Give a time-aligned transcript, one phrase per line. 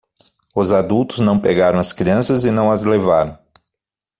[0.55, 3.37] Os adultos não pegaram as crianças e não as levaram